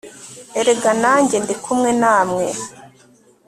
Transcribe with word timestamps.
erega 0.59 0.91
nanjye 1.03 1.35
ndi 1.43 1.55
kumwe 1.63 1.91
namwe 2.01 2.47